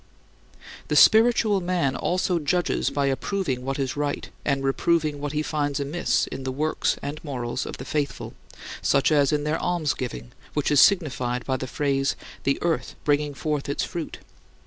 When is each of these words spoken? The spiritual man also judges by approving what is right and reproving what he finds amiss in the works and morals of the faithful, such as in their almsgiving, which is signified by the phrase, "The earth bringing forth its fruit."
The 0.87 0.95
spiritual 0.95 1.61
man 1.61 1.95
also 1.95 2.39
judges 2.39 2.89
by 2.89 3.05
approving 3.05 3.63
what 3.63 3.77
is 3.77 3.95
right 3.95 4.31
and 4.43 4.63
reproving 4.63 5.21
what 5.21 5.33
he 5.33 5.43
finds 5.43 5.79
amiss 5.79 6.25
in 6.25 6.41
the 6.43 6.51
works 6.51 6.97
and 7.03 7.23
morals 7.23 7.67
of 7.67 7.77
the 7.77 7.85
faithful, 7.85 8.33
such 8.81 9.11
as 9.11 9.31
in 9.31 9.43
their 9.43 9.61
almsgiving, 9.61 10.31
which 10.55 10.71
is 10.71 10.81
signified 10.81 11.45
by 11.45 11.55
the 11.57 11.67
phrase, 11.67 12.15
"The 12.45 12.57
earth 12.63 12.95
bringing 13.03 13.35
forth 13.35 13.69
its 13.69 13.83
fruit." 13.83 14.17